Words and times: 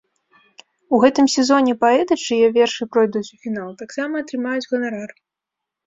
У 0.97 0.99
гэтым 1.03 1.25
сезоне 1.33 1.75
паэты, 1.85 2.19
чые 2.25 2.49
вершы 2.57 2.83
пройдуць 2.97 3.25
у 3.29 3.37
фінал, 3.47 3.71
таксама 3.87 4.13
атрымаюць 4.27 4.67
ганарар. 4.71 5.11